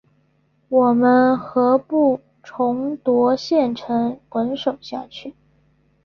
[0.69, 5.35] 我们何不重夺县城稳守下去？